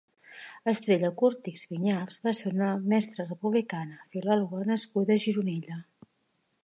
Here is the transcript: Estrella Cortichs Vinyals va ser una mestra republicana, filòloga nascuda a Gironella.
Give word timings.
Estrella 0.71 1.09
Cortichs 1.21 1.65
Vinyals 1.73 2.17
va 2.23 2.33
ser 2.39 2.53
una 2.55 2.69
mestra 2.95 3.27
republicana, 3.29 4.01
filòloga 4.17 4.65
nascuda 4.71 5.19
a 5.19 5.25
Gironella. 5.27 5.79